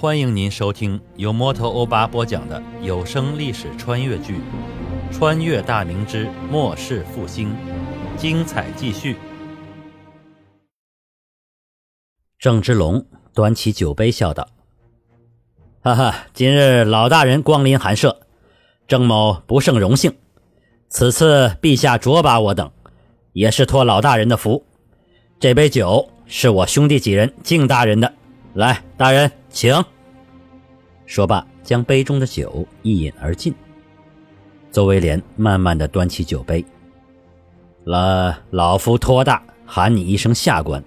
[0.00, 4.36] 欢迎您收听由摩托欧巴播讲的有声历史穿越剧
[5.12, 7.50] 《穿越大明之末世复兴》，
[8.16, 9.18] 精彩继续。
[12.38, 14.48] 郑芝龙端起酒杯笑道
[15.84, 18.20] ：“哈哈，今日老大人光临寒舍，
[18.88, 20.16] 郑某不胜荣幸。
[20.88, 22.72] 此次陛下卓拔我等，
[23.34, 24.64] 也是托老大人的福。
[25.38, 28.10] 这杯酒是我兄弟几人敬大人的。”
[28.54, 29.84] 来，大人，请。
[31.10, 33.52] 说罢，将杯中的酒一饮而尽。
[34.70, 36.64] 邹威廉慢慢的端起酒杯，
[37.82, 40.84] 了，老夫托大喊你一声下官，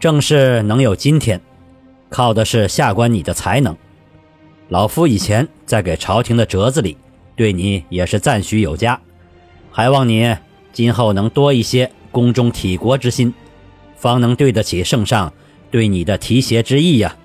[0.00, 1.38] 正是能有今天，
[2.08, 3.76] 靠的是下官你的才能。
[4.70, 6.96] 老夫以前在给朝廷的折子里，
[7.36, 8.98] 对你也是赞许有加，
[9.70, 10.34] 还望你
[10.72, 13.34] 今后能多一些宫中体国之心，
[13.96, 15.30] 方能对得起圣上。
[15.70, 17.16] 对你的提携之意呀！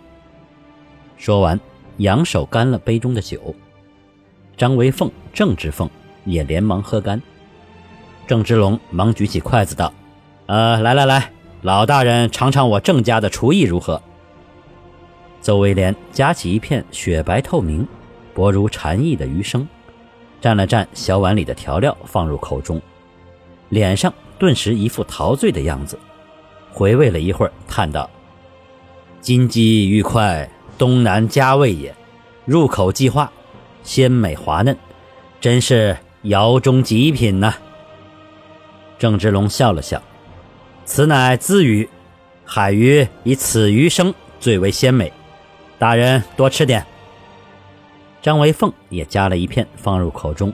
[1.17, 1.59] 说完，
[1.97, 3.53] 扬手干了杯中的酒。
[4.55, 5.89] 张维凤、郑芝凤
[6.25, 7.21] 也连忙喝干。
[8.25, 9.93] 郑芝龙忙举起筷子道
[10.47, 11.31] ：“呃，来来来，
[11.61, 14.01] 老大人尝尝我郑家的厨艺如何？”
[15.39, 17.87] 邹威廉夹起一片雪白透明、
[18.33, 19.65] 薄如蝉翼的鱼生，
[20.41, 22.81] 蘸了蘸小碗里的调料，放入口中，
[23.69, 25.97] 脸上顿时一副陶醉的样子，
[26.73, 28.09] 回味了一会儿，叹道。
[29.21, 31.93] 金鸡玉块，东南佳味也。
[32.45, 33.29] 入口即化，
[33.83, 34.77] 鲜美滑嫩，
[35.41, 37.53] 真是窑中极品呐。
[38.97, 40.01] 郑芝龙笑了笑
[40.85, 41.87] ：“此乃资鱼，
[42.45, 45.11] 海鱼以此鱼生最为鲜美。
[45.77, 46.85] 大人多吃点。”
[48.21, 50.53] 张维凤也夹了一片放入口中，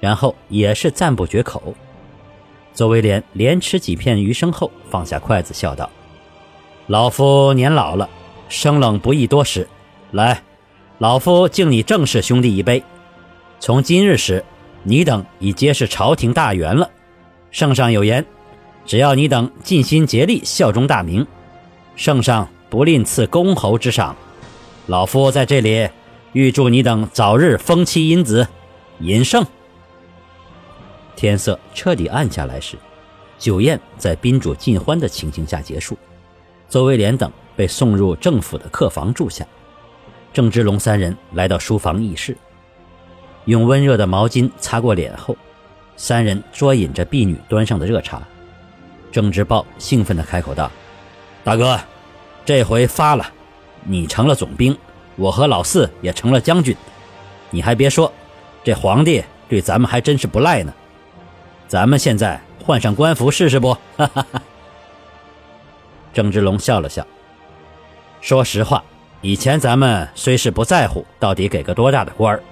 [0.00, 1.74] 然后也是赞不绝口。
[2.74, 5.88] 邹威廉连吃几片鱼生后，放下筷子，笑道。
[6.86, 8.08] 老夫年老了，
[8.48, 9.66] 生冷不宜多食。
[10.12, 10.42] 来，
[10.98, 12.82] 老夫敬你郑氏兄弟一杯。
[13.60, 14.44] 从今日始，
[14.82, 16.90] 你等已皆是朝廷大员了。
[17.50, 18.24] 圣上有言，
[18.86, 21.26] 只要你等尽心竭力效忠大明，
[21.96, 24.16] 圣上不吝赐公侯之赏。
[24.86, 25.88] 老夫在这里
[26.32, 28.46] 预祝你等早日封妻荫子，
[29.00, 29.44] 饮胜。
[31.16, 32.76] 天色彻底暗下来时，
[33.38, 35.98] 酒宴在宾主尽欢的情形下结束。
[36.68, 39.44] 邹威廉等被送入政府的客房住下，
[40.32, 42.36] 郑芝龙三人来到书房议事，
[43.46, 45.36] 用温热的毛巾擦过脸后，
[45.96, 48.22] 三人啜饮着婢女端上的热茶。
[49.10, 50.70] 郑芝豹兴奋地开口道
[51.42, 51.76] ：“大哥，
[52.44, 53.28] 这回发了，
[53.82, 54.78] 你成了总兵，
[55.16, 56.76] 我和老四也成了将军。
[57.50, 58.12] 你还别说，
[58.62, 60.72] 这皇帝对咱们还真是不赖呢。
[61.66, 64.42] 咱们现在换上官服试试不？”哈哈哈。
[66.12, 67.04] 郑芝龙笑了笑，
[68.20, 68.82] 说实话，
[69.20, 72.42] 以前咱们虽是不在乎到底给个多大的官儿，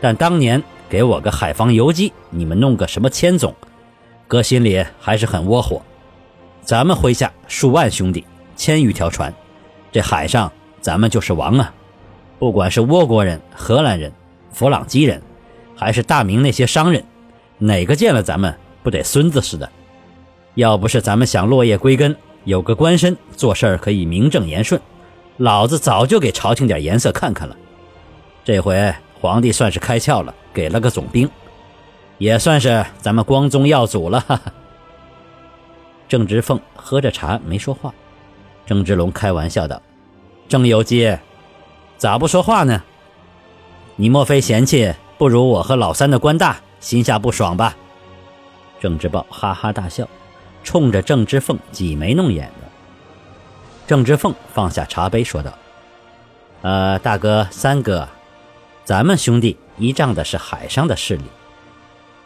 [0.00, 3.54] 但当年给我个海防游击，你们弄个什么千总，
[4.28, 5.82] 哥心里还是很窝火。
[6.62, 8.24] 咱们麾下数万兄弟，
[8.54, 9.34] 千余条船，
[9.90, 11.74] 这海上咱们就是王啊！
[12.38, 14.12] 不管是倭国人、荷兰人、
[14.52, 15.20] 弗朗基人，
[15.76, 17.04] 还是大明那些商人，
[17.58, 19.68] 哪个见了咱们不得孙子似的？
[20.54, 22.16] 要不是咱们想落叶归根。
[22.44, 24.80] 有个官身，做事儿可以名正言顺，
[25.38, 27.56] 老子早就给朝廷点颜色看看了。
[28.44, 31.28] 这回皇帝算是开窍了，给了个总兵，
[32.18, 34.20] 也算是咱们光宗耀祖了。
[34.20, 34.52] 哈哈。
[36.08, 37.92] 郑芝凤喝着茶没说话，
[38.66, 39.80] 郑芝龙开玩笑道
[40.48, 41.16] ：“郑有基，
[41.96, 42.82] 咋不说话呢？
[43.96, 47.76] 你莫非嫌弃不如我和老三的官大，心下不爽吧？”
[48.80, 50.06] 郑芝豹哈哈大笑。
[50.64, 52.48] 冲着郑芝凤挤眉弄眼，
[53.92, 55.52] 郑芝凤放下茶杯说道
[56.64, 58.08] ：“呃，大哥、三哥，
[58.84, 61.24] 咱们兄弟依仗的是海上的势力，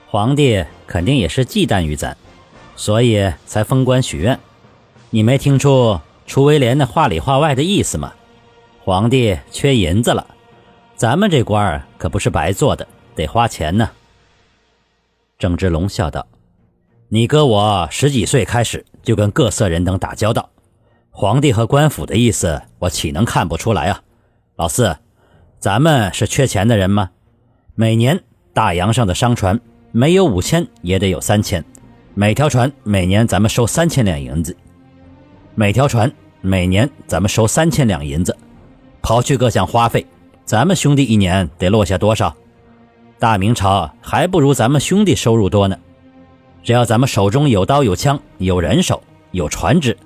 [0.06, 2.16] 皇帝肯定也是忌惮于咱，
[2.76, 4.38] 所以才封官许愿。
[5.10, 8.12] 你没听出楚威廉那话里话外的意思吗？
[8.84, 10.24] 皇帝缺银子了，
[10.94, 12.86] 咱们这官儿可不是白做的，
[13.16, 13.90] 得花钱呢。”
[15.36, 16.24] 郑芝龙笑道。
[17.08, 20.48] 你哥我十几岁开始就跟各色人等打交道，
[21.18, 24.02] 皇帝和官府的意思我岂能看不出来啊？
[24.56, 24.94] 老四，
[25.58, 27.08] 咱们是缺钱的人吗？
[27.74, 28.22] 每年
[28.52, 29.58] 大洋上的商船
[29.92, 31.64] 没有五千也得有三千，
[32.12, 34.54] 每条船每年咱们收三千两银子，
[35.54, 38.36] 每条船每年咱们收三千两银子，
[39.00, 40.06] 刨去各项花费，
[40.44, 42.36] 咱们兄弟一年得落下多少？
[43.18, 45.78] 大明朝还不如咱们兄弟收入多呢。
[46.62, 49.96] 只要咱们手中有刀有枪有人手有船只，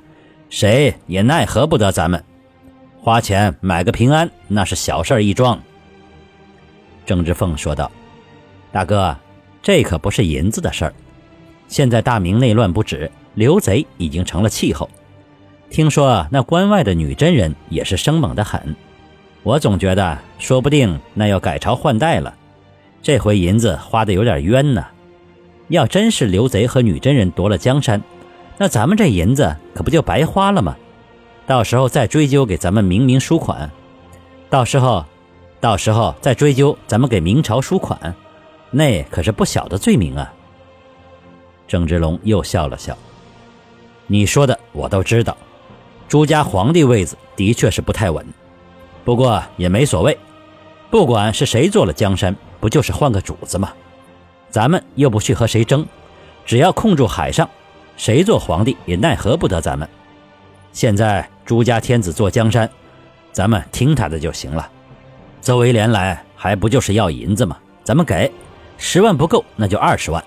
[0.50, 2.22] 谁也奈何不得咱们。
[3.00, 5.58] 花钱买个平安，那是小事儿一桩。”
[7.06, 7.90] 郑芝凤说道
[8.70, 9.16] ：“大哥，
[9.62, 10.92] 这可不是银子的事儿。
[11.66, 14.90] 现在大明内乱不止，刘贼已经成了气候。
[15.70, 18.74] 听说那关外的女真人也是生猛的很。
[19.42, 22.34] 我总觉得，说不定那要改朝换代了。
[23.00, 24.84] 这回银子花的有点冤呢。
[25.68, 28.02] 要真是刘贼和女真人夺了江山，
[28.62, 30.76] 那咱们这银子可不就白花了吗？
[31.46, 33.70] 到时候再追究给咱们明明输款，
[34.50, 35.02] 到时候……”
[35.60, 38.14] 到时候再追究咱们给明朝输款，
[38.70, 40.32] 那可是不小的罪名啊！
[41.68, 42.96] 郑芝龙又笑了笑
[44.08, 45.36] ：“你说的我都知道，
[46.08, 48.26] 朱家皇帝位子的确是不太稳，
[49.04, 50.18] 不过也没所谓，
[50.90, 53.70] 不管是谁做了江山，不就是换个主子吗？
[54.48, 55.86] 咱们又不去和谁争，
[56.46, 57.46] 只要控住海上，
[58.00, 59.86] 谁做皇帝也奈何不得咱们。
[60.72, 62.66] 现在朱家天子坐江山，
[63.30, 64.66] 咱们听他的就行了。”
[65.42, 67.58] 邹维廉来还不就是要银子吗？
[67.84, 68.32] 咱们给
[68.78, 70.24] 十万不够，那就二十万。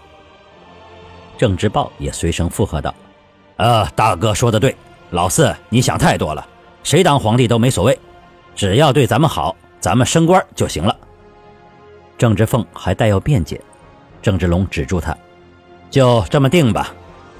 [1.35, 2.93] 郑之豹也随声附和道
[3.57, 4.75] ：“呃，大哥说的对，
[5.09, 6.47] 老四你想太多了，
[6.83, 7.97] 谁当皇帝都没所谓，
[8.55, 10.95] 只要对咱们好，咱们升官就行了。”
[12.19, 13.59] 郑芝凤还待要辩解，
[14.21, 15.17] 郑芝龙止住他
[15.89, 16.93] ：“就这么定吧，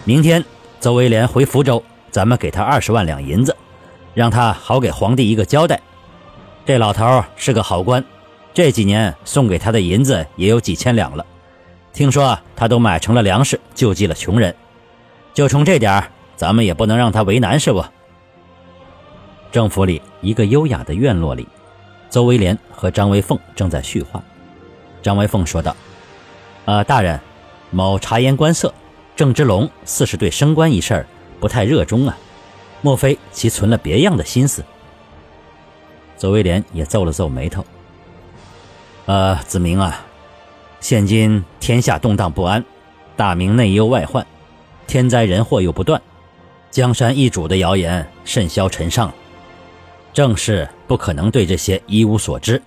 [0.06, 0.44] 明天
[0.82, 3.56] 邹维廉回福州，咱们给他二十万两银子，
[4.14, 5.80] 让他好给皇帝一个交代。”
[6.66, 8.04] 这老头是个好官，
[8.54, 11.26] 这几年送给他的银子也有几千两了。
[11.94, 14.54] 听说他都买成了粮食，救济了穷人。
[15.34, 16.04] 就冲这点
[16.36, 17.84] 咱们也不能让他为难，是不？
[19.52, 21.48] 政府里一个优雅的院落里，
[22.10, 24.22] 邹维廉和张维凤正在叙话。
[25.02, 25.74] 张维凤说道
[26.66, 27.20] ：“呃，大人，
[27.72, 28.74] 某察言观色，
[29.16, 31.06] 郑芝龙似是对升官一事
[31.40, 32.18] 不太热衷啊，
[32.82, 34.64] 莫非其存了别样的心思？”
[36.18, 37.66] 左威廉也皱了皱眉头。
[39.06, 40.06] 呃，子明啊，
[40.80, 42.64] 现今天下动荡不安，
[43.16, 44.26] 大明内忧外患，
[44.88, 46.02] 天灾人祸又不断，
[46.72, 49.14] 江山易主的谣言甚嚣尘上。
[50.14, 52.62] 正是不可能对这些一无所知，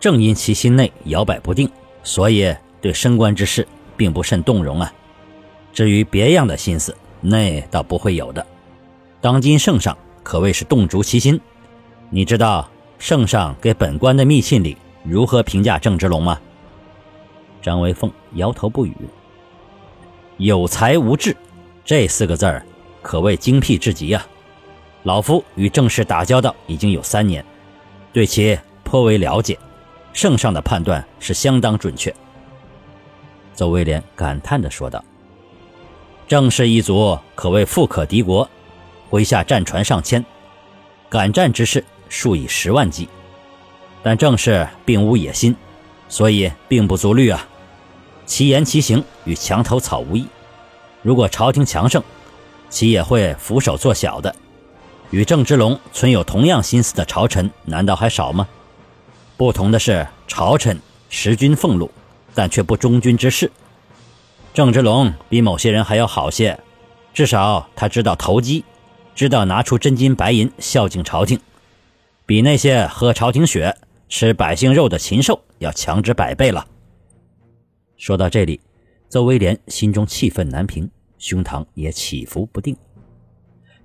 [0.00, 1.70] 正因其心内摇摆不定，
[2.02, 3.66] 所以对升官之事
[3.96, 4.92] 并不甚动容啊。
[5.76, 8.46] 至于别样的心思，那倒不会有的。
[9.20, 11.38] 当今圣上可谓是动足其心。
[12.08, 12.66] 你知道
[12.98, 14.74] 圣上给本官的密信里
[15.04, 16.40] 如何评价郑芝龙吗？
[17.60, 18.96] 张维凤摇头不语。
[20.38, 21.36] 有才无志，
[21.84, 22.64] 这四个字儿
[23.02, 24.26] 可谓精辟至极啊！
[25.02, 27.44] 老夫与郑氏打交道已经有三年，
[28.14, 29.58] 对其颇为了解。
[30.14, 32.14] 圣上的判断是相当准确。
[33.52, 35.04] 邹威廉感叹地说道
[36.28, 38.48] ：“郑氏一族可谓富可敌国，
[39.10, 40.24] 麾下战船上千，
[41.08, 43.08] 敢战之士。”数以十万计，
[44.00, 45.56] 但郑氏并无野心，
[46.08, 47.44] 所以并不足虑啊。
[48.24, 50.24] 其言其行与墙头草无异。
[51.02, 52.00] 如果朝廷强盛，
[52.70, 54.32] 其也会俯首作小的。
[55.10, 58.46] 与郑芝龙存有同样心思的朝臣，难道还少吗？
[59.36, 61.90] 不同的是，朝臣食君俸禄，
[62.36, 63.50] 但却不忠君之事。
[64.56, 66.58] 郑芝龙比某些人还要好些，
[67.12, 68.64] 至少他知道投机，
[69.14, 71.38] 知道拿出真金白银孝敬朝廷。
[72.24, 73.76] 比那些喝朝廷血、
[74.08, 76.66] 吃百姓肉的禽兽要强之百倍了。
[77.98, 78.58] 说到这里，
[79.10, 82.74] 邹威廉心中气愤难平，胸膛也起伏不定。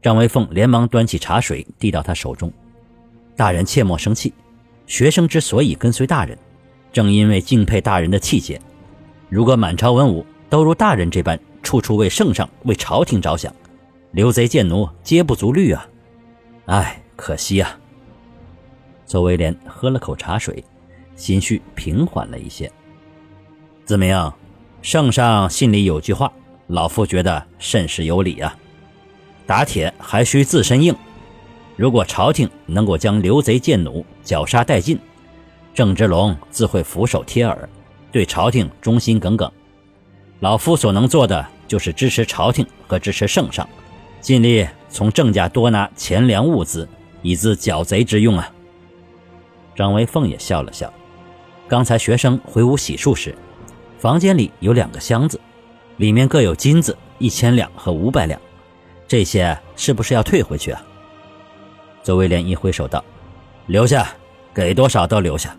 [0.01, 2.49] 张维凤连忙端起茶水递到他手中
[3.35, 4.33] ：“大人切莫生气，
[4.87, 6.37] 学生之所以跟随大人，
[6.93, 8.57] 正因为敬佩大人的气节。
[9.27, 13.55] 如果满朝文武都如大人这般，处处为圣上、为朝廷着想，
[14.11, 15.87] 刘贼贱奴皆不足虑啊！
[16.65, 17.79] 唉，可惜啊！”
[19.07, 20.61] 邹威廉喝了口茶水，
[21.15, 22.69] 心绪平缓了一些。
[23.85, 24.29] 子明，
[24.81, 26.29] 圣上信里有句话，
[26.67, 28.53] 老夫觉得甚是有理啊。
[29.45, 30.93] 打铁还需自身硬。
[31.77, 34.99] 如果朝廷能够将刘贼贱奴绞杀殆尽，
[35.73, 37.69] 郑芝龙自会俯首帖耳，
[38.11, 39.49] 对朝廷忠心耿耿。
[40.41, 43.67] 老夫所能做的就是支持朝廷和支持圣上，
[44.19, 46.89] 尽力从郑家多拿钱粮物资，
[47.21, 48.51] 以资剿贼之用啊。
[49.75, 50.91] 张维凤也笑了笑。
[51.67, 53.35] 刚才学生回屋洗漱时，
[53.99, 55.39] 房间里有两个箱子，
[55.97, 58.41] 里面各有金子一千两和五百两，
[59.07, 60.83] 这些是不是要退回去啊？
[62.01, 63.05] 周威廉一挥手道
[63.67, 64.09] ：“留下，
[64.55, 65.55] 给多少都留下。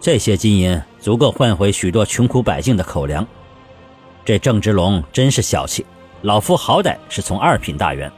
[0.00, 3.26] 这些金银足够换回许多穷苦百姓的口粮。
[4.28, 5.86] 这郑芝龙真是小气，
[6.20, 8.12] 老夫好歹是从二品大员，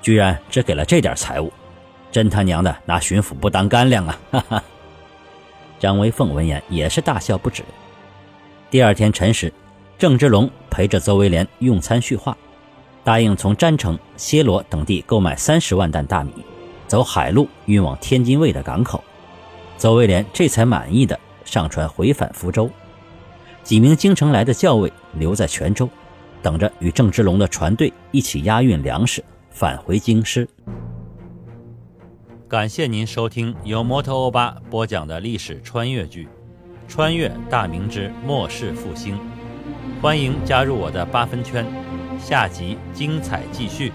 [0.00, 1.52] 居然只给了这点财物。
[2.12, 4.18] 真他娘的拿巡抚不当干粮啊！
[4.30, 4.62] 哈哈。
[5.80, 7.64] 张维凤闻言也是大笑不止。
[8.70, 9.52] 第二天辰时，
[9.98, 12.36] 郑芝龙陪着邹威廉用餐叙话，
[13.02, 16.32] 答应从詹城、暹罗等地购买三十万担大米，
[16.86, 19.02] 走海路运往天津卫的港口。
[19.76, 22.70] 邹威廉这才满意的上船回返福州。
[23.62, 25.88] 几名京城来的校尉留在泉州，
[26.42, 30.48] 等着与郑芝龙的船队一起押运粮食返回京师。
[32.48, 36.24] 感谢您收听由摩托欧巴播讲的历史穿越剧
[36.86, 39.14] 《穿越大明之末世复兴》，
[40.02, 41.64] 欢迎加入我的八分圈，
[42.20, 43.92] 下集精彩继续。